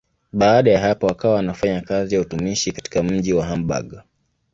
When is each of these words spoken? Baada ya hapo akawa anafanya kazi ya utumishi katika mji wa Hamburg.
Baada 0.33 0.71
ya 0.71 0.79
hapo 0.79 1.09
akawa 1.09 1.39
anafanya 1.39 1.81
kazi 1.81 2.15
ya 2.15 2.21
utumishi 2.21 2.71
katika 2.71 3.03
mji 3.03 3.33
wa 3.33 3.45
Hamburg. 3.45 3.95